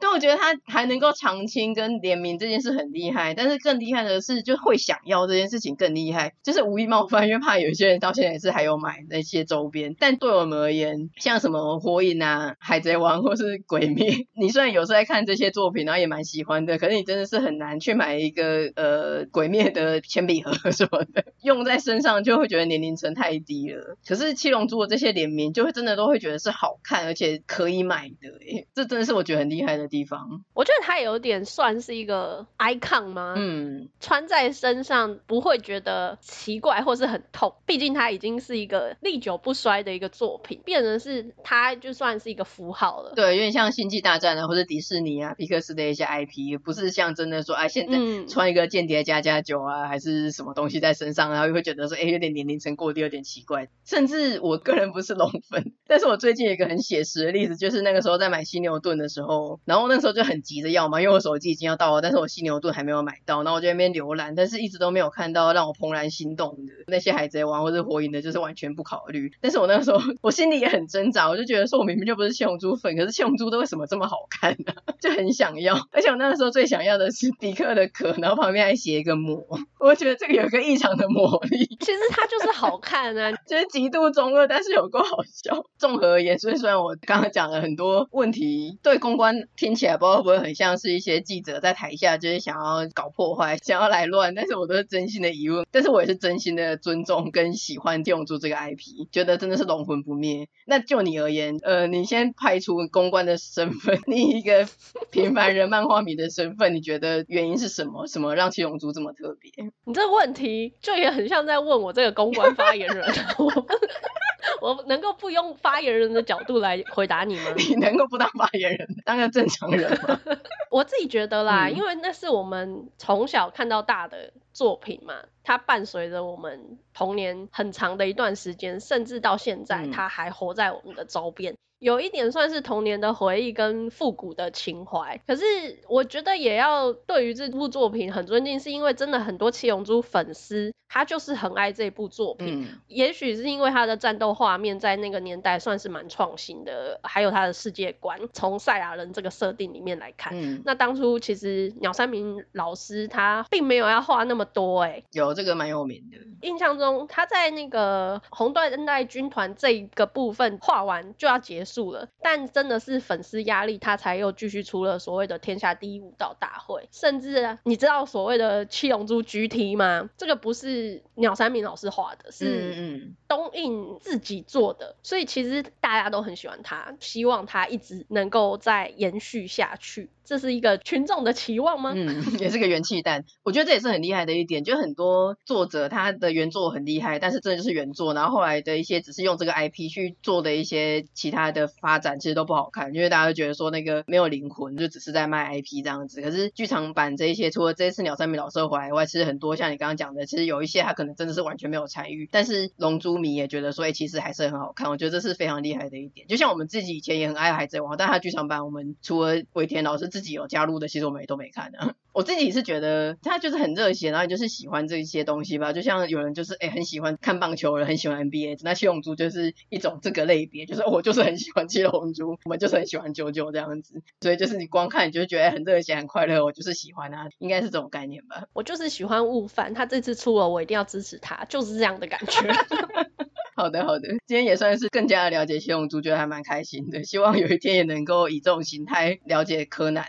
[0.00, 6.32] 但我觉得他还能够长青跟联名这件事很厉害，但是更厉害的是，就会想要这件事情更厉害。
[6.42, 9.94] 就是无意冒犯，因为怕有些人到现在也是还有买那些周边。
[9.98, 23.96] 但对我们而言，像什么火影啊、海贼王或是鬼灭， 你虽然有时候在看这些作品，然后也蛮喜欢的，可是你真的是很难去买一个呃鬼灭的铅笔盒什么的， 用在身上就会觉得年龄层太低了。
[24.06, 33.34] 可是七龙珠的这些联名，就会真的都会觉得是好看而且可以买的，诶，这真的是我觉得很厉害的地方，我觉得它有点算是一个 icon 吗？
[33.36, 43.12] 嗯，穿在身上不会觉得奇怪或是很痛，毕竟它已经是一个历久不衰的一个作品，变成是它就算是一个符号了。
[43.14, 53.68] 对，有点像星际大战啊，或者迪士尼啊、皮克斯的一些 IP，不是像真的说，哎、啊，现在穿一个间谍加加九啊，还是什么东西在身上，然后又会觉得说，哎，有点年龄层过低，有点奇怪。
[53.84, 60.20] 甚至我个人不是龙粉，但是我最近有一个很写实的例子，就是那个时候在买犀牛盾的时候，然后然后那时候就。
[60.30, 69.32] 很急着要嘛，因为我手机已经要到了，但是我犀牛盾还没有买到，然后我就在那边浏览，但是一直都没有看到让我怦然心动的那些海贼王或者火影的，就是完全不考虑。
[69.40, 74.72] 但是我那个时候我心里也很挣扎，我就觉得说我明明就不是七龙珠粉，可是七龙珠都为什么这么好看呢？
[75.00, 79.42] 就很想要，而且我那个时候最想要的是迪克的壳，然后旁边还写一个魔，
[79.80, 81.66] 我觉得这个有一个异常的魔力。
[81.80, 85.64] 其实它就是好看啊，就是极度中二，但是有够好笑。
[85.78, 90.10] 综合而言，所以 虽然我刚刚讲了很多问题，对公关听听起来不。
[90.10, 94.34] 会不会很像是一些记者在台下就是想要搞破坏、想要来乱？
[94.34, 100.48] 但是我都是真心的疑问，但是我也是真心的尊重跟喜欢七龙珠这个 IP，觉得真的是龙魂不灭。
[100.66, 104.66] 那就你而言，呃，你先排除公关的身份， 你一个
[105.12, 108.08] 平凡人漫画迷的身份，你觉得原因是什么？
[108.08, 109.52] 什么让七龙珠这么特别？
[109.84, 113.04] 你这个问题就也很像在问我这个公关发言人。
[113.38, 113.48] 我
[114.86, 117.54] 能够不用发言人的角度来回答你吗？
[117.58, 120.20] 你能够不当发言人，当个正常人吗？
[120.70, 131.52] 我自己觉得啦，嗯、因为那是我们从小看到大的作品嘛，它伴随着我们童年很长的一段时间，甚至到现在，它还活在我们的周边。
[131.54, 135.42] 嗯有一点算是童年的回忆跟复古的情怀，可是
[135.88, 155.04] 我觉得也要对于这部作品很尊敬，是因为真的很多七龙珠粉丝他就是很爱这部作品，嗯、也许是因为他的战斗画面在那个年代算是蛮创新的，还有他的世界观，从赛亚人这个设定里面来看，嗯、那当初其实鸟山明老师他并没有要画那么多哎、欸。
[155.12, 170.10] 有这个蛮有名的，印象中他在那个红缎带军团这个部分画完就要结束了，但真的是粉丝压力，他才又继续出了所谓的天下第一武道大会，甚至你知道所谓的七龙珠 GT 吗？
[170.16, 170.79] 这个不是
[171.14, 180.10] 鸟山明老师画的，是东映自己做的，所以其实大家都很喜欢他，希望他一直能够再延续下去。
[180.22, 181.92] 这是一个群众的期望吗？
[181.92, 183.24] 嗯，也是个元气弹。
[183.42, 196.22] 我觉得这也是很厉害的一点，就很多作者他的原作很厉害，但是这就是原作，然后后来的一些只是用这个 IP 去做的一些其他的发展，其实都不好看，因为大家都觉得说那个没有灵魂，就只是在卖 IP 这样子。
[196.22, 204.88] 可是剧场版这一些，除了这一次鸟山明老师回来以外，其实很多像你刚刚讲的，其实有一些他可能真的是完全没有参与，但是龙珠迷也觉得说，哎，其实还是很好看。
[204.88, 206.26] 我觉得这是非常厉害的一点。
[206.26, 211.94] 就像我们自己以前也很爱海贼王，但他剧场版我们除了尾田老师自己有加入的，其实我们也都没看啊。
[212.12, 215.72] 我自己是觉得他就是很热血，然后就是喜欢这一些东西吧。
[215.72, 224.02] 就像有人就是哎很喜欢看棒球，人很喜欢 NBA，那七龙珠就是一种这个类别，就是我就是很喜欢七龙珠，我们就是很喜欢九九这样子。
[224.20, 228.44] 所以就是你光看你就觉得很热血很快乐，我就是喜欢啊，应该是这种概念吧。
[228.52, 232.50] 我就是喜欢悟饭，他这次出了我一定要支持他，就是这样的感觉。
[233.60, 237.04] 好的好的，今天也算是更加的了解七龙珠，觉得还蛮开心的。
[237.04, 240.06] 希望有一天也能够以这种形态了解柯南。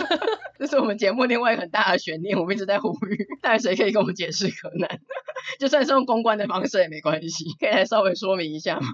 [0.60, 5.00] 这是我们节目另外一个很大的悬念，我们一直在呼吁， 但谁可以跟我们解释柯南？
[5.58, 8.88] 就算是用公关的方式也没关系，可以来稍微说明一下吗？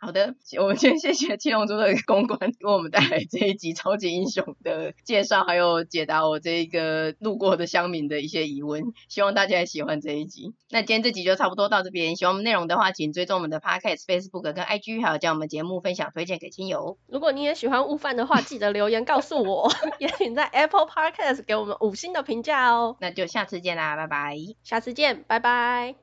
[0.00, 10.54] 好的，我们先谢谢七龙珠的公关给我们带来这一集超级英雄的介绍，还有解答我这一个路过的乡民的一些疑问，希望大家也喜欢这一集。
[10.70, 16.96] 那今天这集就差不多到这边，喜欢我们内容的话，请追踪我们的 Podcast、Facebook 跟 IG，还有将我们节目分享推荐给亲友。
[17.08, 19.68] 如果你也喜欢悟饭的话，记得留言告诉我，
[19.98, 22.96] 也请在 Apple Podcast 给我们五星的评价哦。
[23.00, 24.36] 那就下次见啦，拜拜。
[24.62, 25.96] 下次见，拜拜。